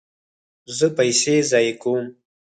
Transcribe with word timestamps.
زه 0.77 0.87
پیسې 0.97 1.35
ضایع 1.51 1.73
کوم 1.81 2.05